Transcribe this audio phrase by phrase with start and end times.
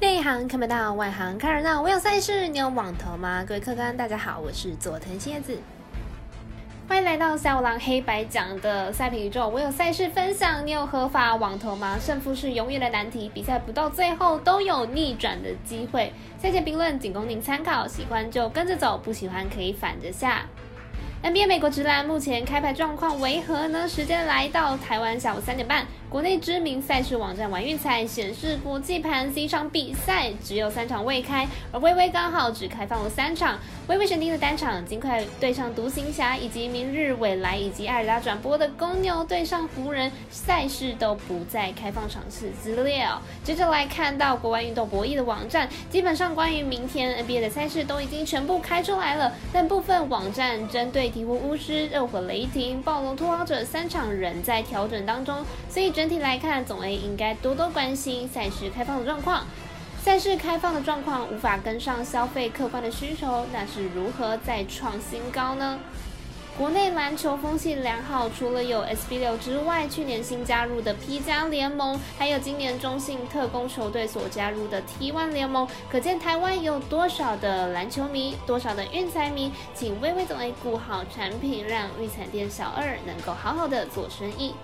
[0.00, 1.82] 内行看不到，外行看热闹。
[1.82, 3.44] 我有赛事，你有网投吗？
[3.46, 5.60] 各位客官，大家好，我是佐藤蝎子，
[6.88, 9.46] 欢迎来到赛五郎黑白讲的赛评宇宙。
[9.46, 11.98] 我有赛事分享，你有合法网投吗？
[12.00, 16.10] 胜负是永远的难题，比赛不到最后都有逆转的机会。
[16.38, 20.46] 赛前评论仅供您参考，喜欢就跟着走，不喜欢可以反着下。
[21.22, 23.86] NBA 美国职篮目前开牌状况为何呢？
[23.86, 25.84] 时间来到台湾下午三点半。
[26.10, 33.56] 国内知名赛事网站玩运彩显示，国际盘 C 场比赛只有三场未开，而微微刚好只开放了三场。
[33.86, 43.22] 微微选定的单场，尽快对上独行侠，以及明日未来以及艾尔达转播的公牛对上湖人赛事都不再开放场次资料。
[43.44, 55.92] 接着来看到国外运动博弈的网站，基本上关于明天 NBA 的赛事都已经全部开出来了，但部分网站针对鹈鹕巫师、热火雷霆、暴龙拓荒者三场仍在调整当中，所以。
[56.00, 59.44] 整体来看，总 A 应该多多关心赛事开放的状况。
[60.02, 65.78] 赛事开放的状况无法跟上消费客观的需求，那是如何再创新高呢？
[66.56, 84.54] 国内篮球风气良好，除了有 SB 六之外，去年新加入的 P 加联盟，还有今年中信特工球队所加入的 T1 联盟，可见台湾有多少的篮球迷，多少的运彩迷，请微微总 A 顾好产品，让运彩店小二能够好好的做生意。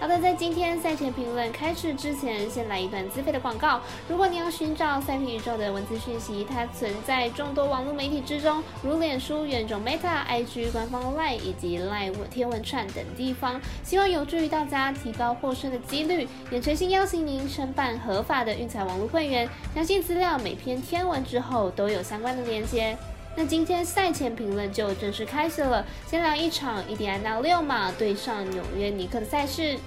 [0.00, 3.78] 好的，在今天赛前评论开始之前，先来一段自费的广告。
[4.08, 16.26] 如果你要寻找赛评宇宙的文字讯息，它存在众多网络媒体之中，如脸书、原种 Meta、IG 官方 Line 以及 Line 天文串等地方，希望有助于大家提高获胜的几率。
[16.50, 22.96] 也诚心邀请您申办合法的运彩网络会员，详细资料每篇天文之后都有相关的连接。
[23.36, 29.78] 那今天赛前评论就正式开始了，先聊一场印第安纳六马对上纽约尼克的赛事。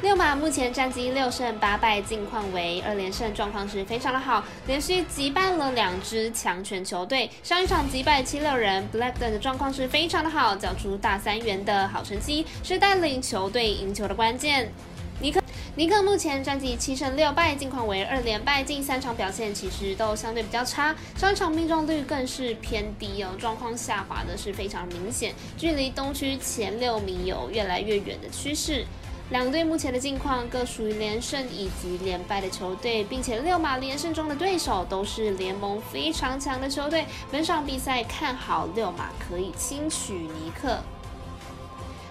[0.00, 7.30] 六马目前战绩六胜八败，近况为二连胜，状况是非常的好，连续击败了两支强权球队。
[7.42, 14.72] 上一场击败七六人，Blackburn 的状况是非常的好，缴出大三元的好成绩，是带领球队赢球的关键。
[15.22, 15.40] 尼克。
[15.76, 28.84] 尼克目前战绩七胜六败，近况为二连败，近三场表现其实都相对比较差，上场命中率更是偏低哦，状况下滑的是非常明显，距离东区前六名有越来越远的趋势。
[29.30, 40.80] 两队目前的近况各属于连胜以及连败的球队，并且六马连胜中的对手都是联盟非常强的球队，本场比赛看好六马可以轻取尼克。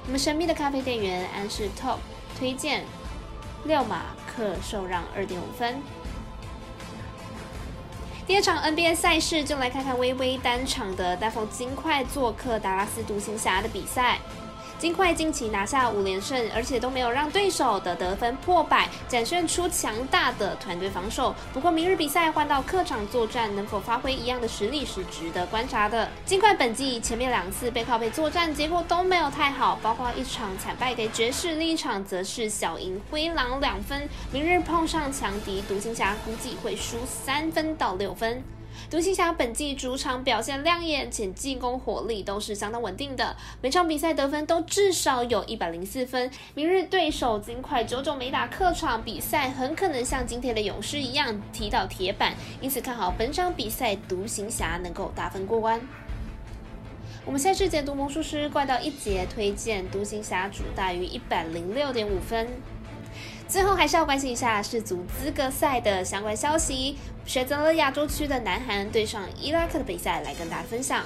[0.06, 1.98] 我们神秘的咖啡店员安士 Top
[2.40, 2.84] 推荐。
[3.66, 5.82] 六马克受让二点五分。
[8.28, 14.20] 第二场 NBA 赛事就来看看微微单场的大风金块做客达拉斯独行侠的比赛。
[14.82, 21.36] 金块近期拿下五连胜，而且都没有让对手的得分破百，展现出强大的团队防守。
[21.54, 26.10] 不过明日比赛换到客场作战，能否发挥一样的实力是值得观察的。
[26.26, 34.10] 金块本季前面两次背靠背作战，结果都没有太好，包括一场惨败给爵士，另一场则是小赢灰狼两分。
[34.32, 38.42] 明日碰上强敌独行侠，估计会输三分到六分。
[38.92, 46.30] 独行侠本季主场表现亮眼，且进攻火力都是相当稳定的，每场比赛得分都至少有一百零四分。
[46.56, 55.80] 明日对手金块久久没打客场比赛，很可能像今天的勇士一样踢到铁板，因此看好本场比赛独行侠能够大分过关。
[57.24, 62.46] 我们赛事解读魔术师怪盗一节推荐独行侠主大于一百零六点五分。
[63.52, 71.04] 最后还是要关心一下世足资格赛的相关消息，选择了亚洲区的南韩对上伊拉克的比赛来跟大家分享。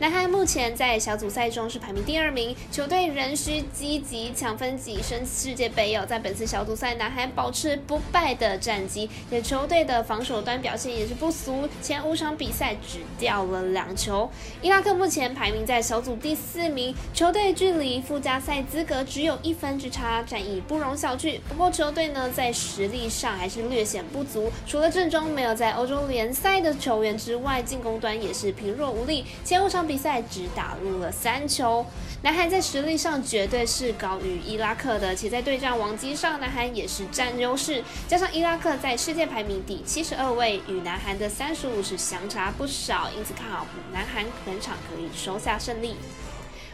[0.00, 6.06] 男孩目前在小组赛中是排名第二名，球队仍需积极抢分跻身世界杯哦。
[6.06, 14.30] 在本次小组赛，男孩保持不败的战绩，且球队的防守端表现也是不俗，前五场比赛只掉了两球。
[14.62, 21.40] 伊拉克目前排名在小组第四名，球队距离附加赛资格只有一分之差，战役不容小觑。
[21.48, 29.87] 不过球队呢在实力上还是略显不足，除了阵中没有在欧洲联赛的球员之外，进攻端也是贫弱无力，前五场。
[29.88, 31.84] 比赛只打入了三球，
[32.22, 37.82] 南韩在实力上绝对是高于伊拉克的，且在对战王机上，南韩也是占优势。
[38.06, 45.96] 加上伊拉克在世界排名第七十二位，与南韩的三十五是相差不少，因此看好南韩本场可以收下胜利。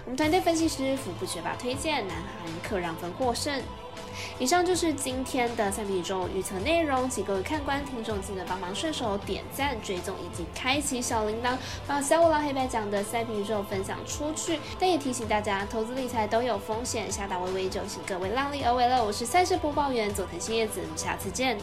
[0.04, 3.58] 我们团队分析师福布学霸推荐南韩客让分获胜。
[4.38, 11.56] 以上就是今天的赛皮宇宙预测内容，请各位看官、听众记得帮忙顺手点赞、追踪以及开启小铃铛，
[11.86, 14.58] 把小五郎黑白讲的赛皮宇宙分享出去。
[14.78, 19.02] 但也提醒大家，投资理财都有风险，下打微微就请各位量力而为了。
[19.02, 21.56] 我是赛事播报员佐藤新叶子，我们下次见。